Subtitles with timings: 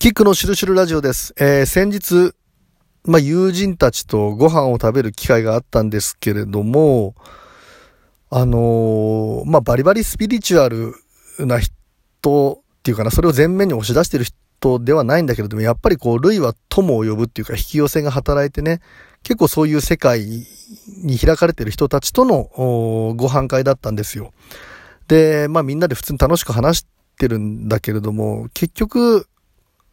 [0.00, 1.34] キックのシュルシルラジオです。
[1.38, 2.32] えー、先日、
[3.04, 7.14] まあ、友人たちとご飯を食べる機会があったんですけれども、
[8.30, 10.94] あのー、まあ、バリバリスピリチュアル
[11.40, 18.80] な人っていうかな、それを前面に押し出してる人ではないんだけれども、やっぱりこう、類は友を呼ぶっていうか、引き寄せが働いてね、
[19.22, 20.46] 結構そういう世界
[21.04, 22.44] に開かれてる人たちとの
[23.18, 24.32] ご飯会だったんですよ。
[25.08, 26.86] で、まあみんなで普通に楽しく話し
[27.18, 29.26] てるんだけれども、結局、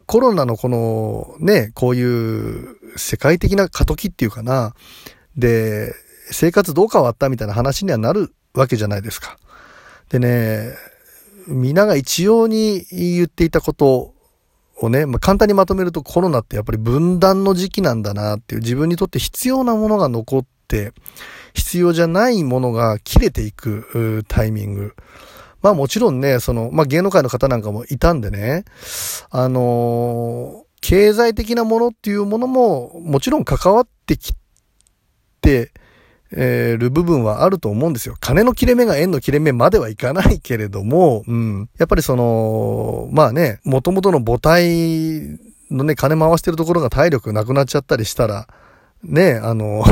[0.08, 4.74] コロナのこのね、こういう世界的な過渡期っていうかな、
[5.36, 5.92] で、
[6.30, 9.38] 生活どう変わったみたいな話にはなるわけじゃないですか。
[10.08, 10.72] でね、
[11.46, 14.14] 皆が一様に言っていたこと
[14.78, 20.94] をね、まあ、簡単にまとめるとコロナってやっぱり分断の時期なんだなっていう自分にとって必要なものが残って、
[21.52, 24.94] 必要じゃないものが切れていくタイミング。
[25.62, 28.64] まあもちろんね、その、まあ芸能界の方なんかもいたんでね、
[29.30, 34.32] あのー、経済的なものっていうものももちろん関わってき
[35.40, 35.72] て、
[36.30, 38.16] えー、る部分はあると思うんですよ。
[38.20, 41.70] 金の切れ目が円の切れ目まではいかないけれども、うん。
[41.78, 45.38] やっぱりその、まあね、元々の母体
[45.70, 48.46] のね、金回してるところが体力なくなっちゃったりしたら、
[49.02, 49.84] ね、あの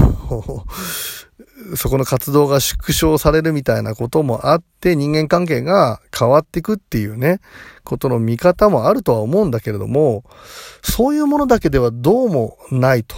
[1.75, 7.41] そこの活動が縮小されるみたいなこともあって人間関係が変わっていくっていうね、
[7.85, 10.25] ことの見方もあるとは思うんだけれども、
[10.83, 13.17] そういうものだけではどうもないと。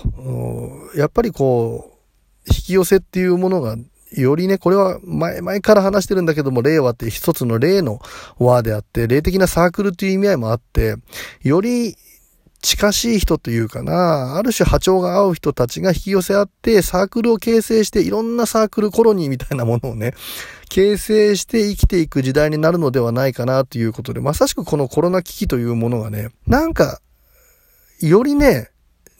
[0.96, 1.98] やっぱりこう、
[2.48, 3.76] 引き寄せっていうものが
[4.12, 8.00] よりね、これは前々から話してるんだけども、令和って一つの例の
[8.38, 10.96] 和であって、霊的なサークルという意味合いもあって、
[11.42, 11.96] より
[12.60, 20.14] 近しい人というかな、ある種波長が合う人たちが引き寄せ合って、サークルを形成して、いろんなサークルコロニーみたいなものをね、
[20.68, 27.00] 形成して生きていく時代になるのではないかなということで、まさしくこのコロナ危機というものがね、なんか、
[28.00, 28.70] よりね、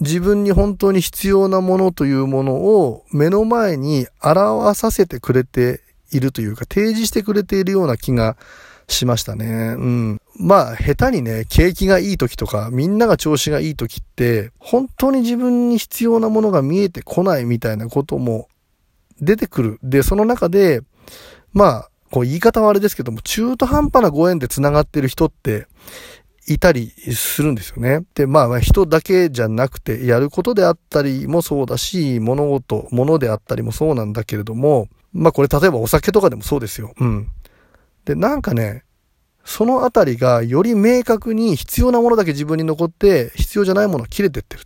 [0.01, 5.81] 自分に本当に必要なものというものを目の前に表させてくれて
[6.13, 8.37] いるというか、提示してくれているような気が
[8.89, 9.47] しましたね。
[9.47, 10.21] うん。
[10.39, 18.49] まあ、下手にね、景気がいい時とか、みんなが調子がいい時って、本当に自分に必要なものが見えてこないみたいなことも
[19.21, 19.79] 出てくる。
[19.83, 20.83] で、その中で、
[21.53, 25.67] まあ、こう言い方はあれですけども、中途半端なご縁で繋がってる人って、
[26.51, 28.05] いたりするんですよね。
[28.15, 36.95] で、まあ、人だけじゃなくて、やることであったりもそうだし、物事、物であったりもそうなんだけれども、まあこれ例えばお酒とかでもそうですよ。
[36.99, 37.29] うん。
[38.05, 38.85] で、なんかね、
[39.49, 44.63] そのあたりがより明確に必要なものだけ自分に残って必要じゃないものは切れてってる。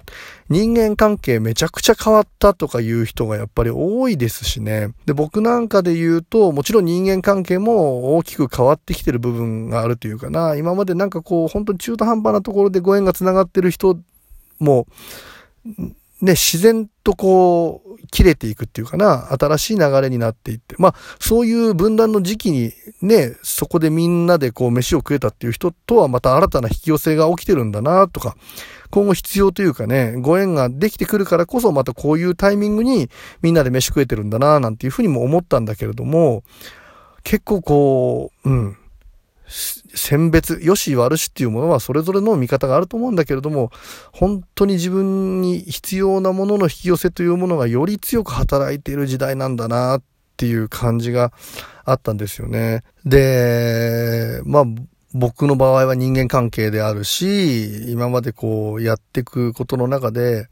[0.49, 4.93] 人間関係めちゃくちゃ変わったとかいう人がやっぱり多いですしね。
[5.07, 10.57] で、僕なんかで言うと、もちろん人間関係も大きく変わってきてる部分があるというかな。
[10.57, 14.01] 今までなんかこう、本当に中途半端なところでご縁が繋がってる人
[14.59, 14.89] も、
[16.23, 28.37] ね、自然とこう、切れていくっていうかな、新しい流れになっていって、まあ、そういう分断の時期にね、そこでみんなでこう、飯を食えたっていう人とはまた新たな引き寄せが起きてるんだな、とか、
[28.91, 33.09] 今後必要というかね、ご縁ができてくるからこそまたこういうタイミングに
[33.41, 36.45] みんなで飯食えてるんだな、なんていうふうにも思ったんだけれども、
[37.25, 38.77] 結構こう、うん、
[39.53, 43.71] 選別、良し悪しっていうものはそれぞれの見方があると思うんだけれども、
[44.13, 50.03] 本当に自分に必要なものの引き寄せというものがより強く働いている時代なんだなっ
[50.37, 51.33] ていう感じが
[51.85, 52.83] あったんですよね。
[53.05, 54.65] で、まあ、
[55.15, 60.49] 僕の場合は人間関係であるし、今までこうやっていくことの中で、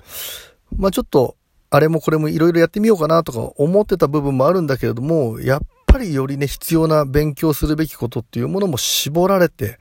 [0.77, 1.37] まあちょっと、
[1.71, 5.60] あれもこれもいろいろやってみようかなとか思ってた部分もあるんだけれども、やっ
[5.91, 9.78] ぱりよりね、必要な勉強するべきことっていうものも絞られて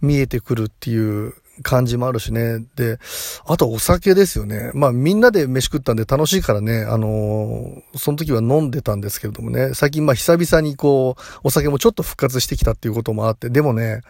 [0.00, 2.64] 見えてくるっていう感じもあるしね。
[2.76, 2.98] で、
[3.46, 4.70] あとお酒ですよね。
[4.74, 14.00] まあみんなで飯食ったんで楽しいからね、あのー、その時は飲んでたんですけれどもね、最近まあ久々にこう、お酒もちょっと復活してきたっていうこともあって、でもね、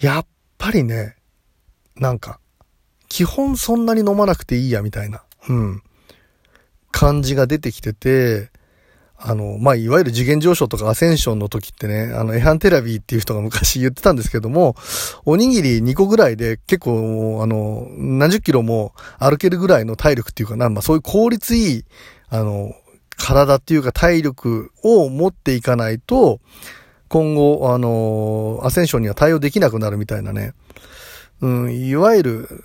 [0.00, 0.26] やっ
[0.58, 1.16] ぱりね、
[1.96, 2.40] なんか、
[3.08, 5.82] 基本そんなに飲まなくていいやみたいな、うん、
[6.90, 8.50] 感じが出てきてて、
[9.26, 14.76] あの、まあ、いわゆる次元上昇とかアセンションの時ってね、あの、エハンテラビーっていう人が昔言ってたんですけども、
[15.24, 21.84] おにぎり2個ぐらいで結構、あの、何十キロも歩けるぐらいの体力っていうかな、まあ、そういう効率いい、
[22.28, 22.74] あの、
[23.16, 26.40] 体っていうか体力を持っていかないと、
[27.08, 30.52] 今後、あの、アセンションには対応できなくなるみたいなね。
[31.40, 32.64] うん、いわゆる、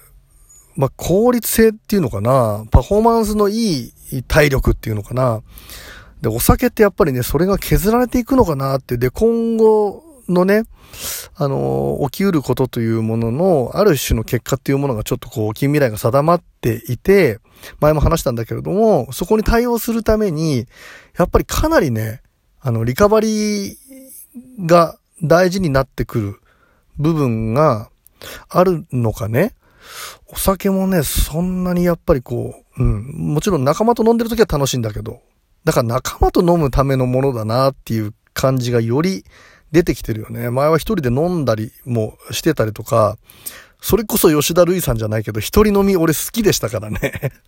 [0.76, 5.42] まあ、効率性っていうのかな、パフォーマンスのいい体力っていうのかな、
[6.22, 10.64] で、お酒ってやっぱりね、それが削られていくのかなって、で、今後のね、
[11.36, 17.40] あの、起きうることというものの、ある種の結果っていうものがちょっとこう、近未来が定まっていて、
[17.80, 20.68] 前も話したんだけれども、そこに対応するために、
[21.18, 22.22] やっぱりかなりね、
[22.62, 23.76] あの、リカバリー
[24.66, 26.40] が大事になってくる
[26.98, 27.90] 部分が
[28.50, 29.54] あるのかね。
[30.28, 35.22] お酒もね、そんなにやっぱりこう、うん、もちろん仲間と飲んでる時は楽しいんだけど、
[35.70, 39.24] だから仲間と飲むためのものだなっていう感じがより
[39.72, 40.50] 出てきてるよね。
[40.50, 43.20] 前は一人で飲んだりもしてたりとか、
[43.80, 47.00] それこそ吉田類さんじゃないけど、一人飲み俺好きでしたからね。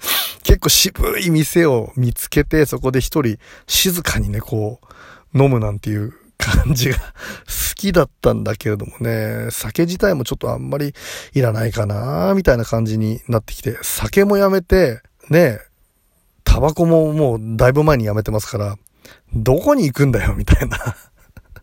[0.43, 4.79] 結構渋い店を見つけて、そこで一人静かにね、こ
[5.33, 7.03] う、飲むなんていう感じが好
[7.73, 10.93] きだったんだけれどもね、酒自体もちょっとあんまり
[11.33, 15.01] いらないかなみたいな感じになってきて、酒もやめて、
[15.31, 15.59] ね、
[16.51, 18.75] タバコももうだいぶ前にやめてますから、
[19.33, 20.77] どこに行くんだよみたいな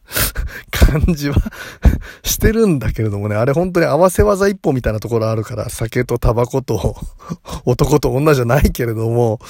[0.72, 1.36] 感じは
[2.24, 6.96] してるんだけれどもね、あれ本当に合わせ技一本みたいなところあるから、酒とタバコと
[7.66, 9.40] 男と女じゃないけれども、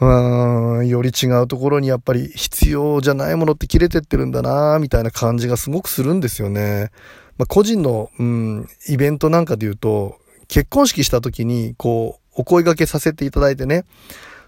[0.00, 6.90] うーん、より違うところにやっぱり必要じゃないものって切れてってるんだなみたいな感じがすごくするんですよね。
[7.38, 10.18] まあ、個人の、うん、イベントなんかで言うと、
[10.48, 13.84] 結婚式した時に、こう、お声掛けさせていただいてね、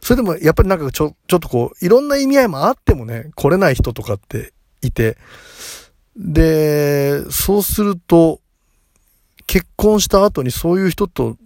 [0.00, 4.52] それでもやっぱりなんかちょ、ちょっとこう、いろんな意味合いもあってもね、来れない人とかって
[4.82, 5.16] いて、
[6.16, 8.40] で、そうすると、
[9.46, 11.36] 結婚した後にそういう人と、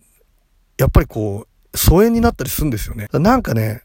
[0.78, 3.08] やっぱりこう、疎遠になったりするんですよね。
[3.12, 3.82] なんかね、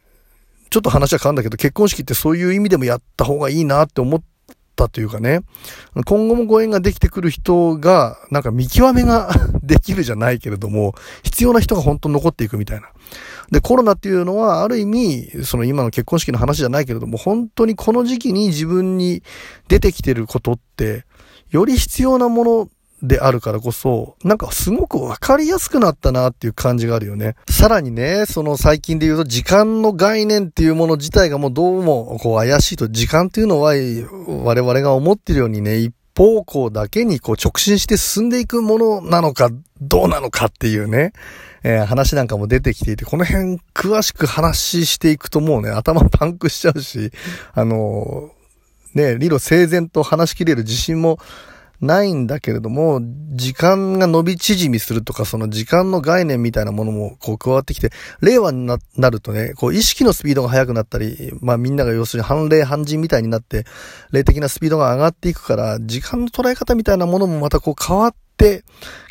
[0.69, 4.23] ちょっと話は変わるんだけど、結婚式ってそういう意味でもやった方がいいなって思っ
[4.75, 5.41] たというかね、
[6.05, 9.31] 今後もご縁ができてくる人が、なんか見極めが
[9.63, 12.89] できるじゃないけれども、必要な人が本当に残っていくみたいな。
[13.51, 19.23] で、コロナっていうのは、ある意味、その今の結婚式の話じゃないけれども、本当にこの時期に自分に
[19.67, 21.05] 出てきてることって、
[21.49, 22.69] より必要なもの
[23.01, 27.35] であるからこそ、なんかすごくわかりやすくなったなっていう感じがあるよね。
[27.49, 39.49] さらにね、その最近で言うと時間の概念っていうもの自体がもうどうもこう怪しいと、時間っていうのは我々が思ってるようにね、方向だけにこう直進して進んでいくものなのか、
[39.81, 41.13] どうなのかっていうね。
[41.67, 47.11] えー、話なんかも出てきていて、この辺詳しく話していくともうね、頭パンクしちゃうし、
[47.53, 51.17] あのー、ね、理路整然と話し切れる自信も
[51.81, 53.01] ないんだけれども、
[53.33, 57.91] 時間が伸び縮みするとか、その時間の概念みたいなものもこう加わってきて、
[58.21, 63.65] 令和になるとね、こう意識のスピードが速くなったり、まあみんなが要するに反霊反人みたいになって、
[64.11, 68.63] 霊的なスピードが上がっていくから、時間の捉え方みたいなものもまたこう変わって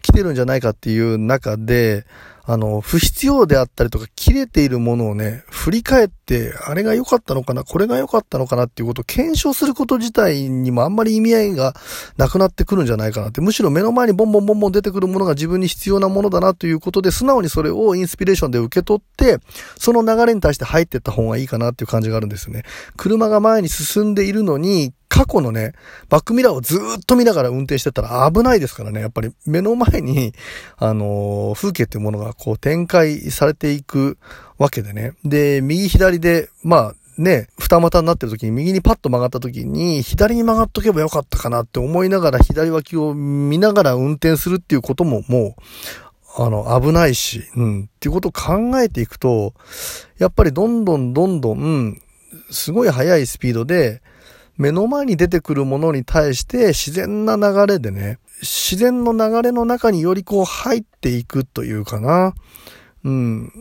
[0.03, 2.07] きてるんじゃないかっていう中で、
[2.47, 11.75] あの、不必要であったりとか、切れているものをね、振り返って、あれが良かったのかな、これが良かったのかなっていうことを検証すること自体にもあんまり意味合いが
[12.19, 19.39] なくなってくるんじゃないかなって、むしろ目の前にボンボンボンボン出てくるものが自分に必要なものだなということで、素直にそれをインスピレーションで受け取って、
[19.79, 22.65] その流れに対して入っていった方がいいかなっていう感じがあるんですよね。
[22.99, 25.75] 車が前に進んでいるのに、過去のね、
[26.09, 29.01] バックミラーをずーっと見ながら運転してたら危ないですからね。
[29.01, 30.33] やっぱり目の前に、
[30.77, 34.19] あのー、風景っていうものがこう展開されていく
[34.59, 35.13] わけでね。
[35.25, 45.55] で、右左で、まあ、ね、二股になってる時に右にパッと曲がった時に左に曲がっとけばよかったかなって思いながら左脇を見ながら運転するっていうこともも
[46.37, 49.55] う、あの、危ないし、うん、っていうことを考えていくと、
[50.19, 52.01] やっぱりどんどんどんどん、
[52.51, 54.03] すごい速いスピードで、
[54.57, 62.35] 目の前に出てくるものに対して自然な流れでね、自然の流れの中によりこう入っていくというかな。
[63.05, 63.53] うん。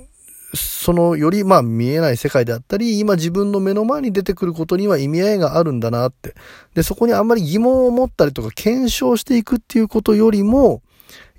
[0.55, 6.35] そのよりまあ見えない世界であったり、今自分の目の前に出てくることには意味合いがあるんだなって。
[6.75, 10.83] で、そこにあんまり疑問を持ったりとか検証していくっていうことよりも、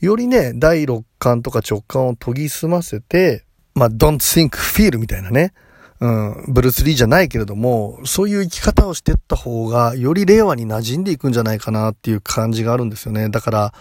[0.00, 3.44] よりね、第六感とか直感を研ぎ澄ませて、
[3.74, 5.52] まあ、don't think, feel みたいなね。
[6.00, 13.28] うん、ブルース・リーじゃないけれども、そういう生き方をしていった方が、より令和に馴染んでいくんじゃないかなっていう感じがあるんですよね。
[13.28, 13.74] だから、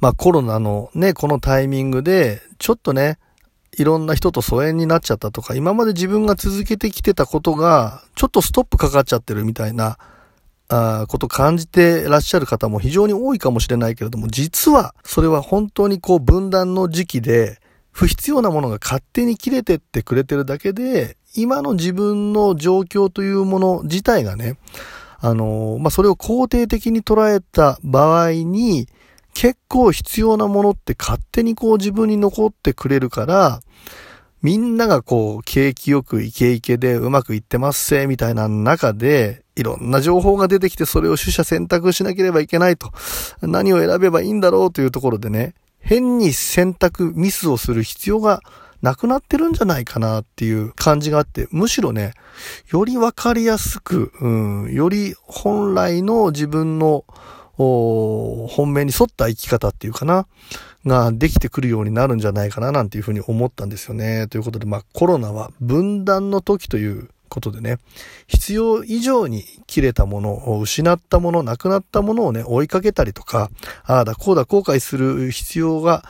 [0.00, 3.18] まあコロナのね、このタイミングで、ちょっとね、
[3.72, 9.98] いろんな人と疎遠になっちゃったとか、今まで自分が続けてきてたことが、ちょっとストップかかっちゃってるみたいな、
[10.68, 17.60] あこと感じてらっしゃる方も非常に多いかもしれないけれども、実は、それは本当にこう分断の時期で、
[17.96, 24.58] 不必要なものが勝手に切れてってくれてるだけで、今の自分の状況というもの自体がね、
[25.18, 28.86] あの、まあ、それを肯定的に捉えた場合に、
[29.32, 33.62] 結構必要なものって勝手にこう自分に残ってくれるから、
[34.42, 42.92] みんながこう、景気よくイケイケでうまくいってますせ、みたいな中で、いろんな情報が出てきてそれを取捨選択しなければいけないと。
[43.40, 45.54] 何を選べばいいんだろうというところでね、
[45.86, 48.42] 変に選択、ミスをする必要が
[48.82, 52.12] なくなってるんじゃないかなっていう感じがあって、むしろね、
[52.70, 54.28] よりわかりやすく、う
[54.68, 57.04] ん、より本来の自分の
[57.56, 60.26] 本命に沿った生き方っていうかな、
[60.84, 64.26] ができてくるようになるんじゃないかななんていうふうに思ったんですよね。
[64.28, 67.78] ということで、まあコロナは分断の時ということでね、
[68.26, 73.50] 必要以上に切れたもの失ったもの、なくなったものをね、追いかけたりとか、
[73.84, 76.04] ああだこうだ後悔する必要が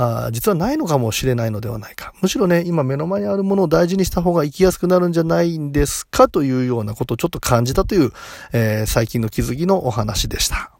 [0.00, 2.12] あ実はないのかもしれないのではないか。
[2.22, 8.12] むしろね、今目の前にあるものを大事にした方が生きやすくなるんじゃないんですかというようなことをちょっと感じたという、
[8.52, 10.70] えー、最近の気づきのお話でした。